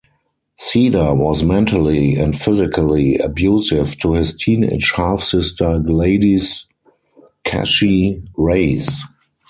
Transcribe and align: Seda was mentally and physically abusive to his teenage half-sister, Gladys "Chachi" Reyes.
Seda 0.59 1.13
was 1.15 1.43
mentally 1.43 2.15
and 2.15 2.35
physically 2.35 3.17
abusive 3.19 3.99
to 3.99 4.13
his 4.13 4.33
teenage 4.35 4.93
half-sister, 4.93 5.77
Gladys 5.77 6.65
"Chachi" 7.45 8.23
Reyes. 8.35 9.03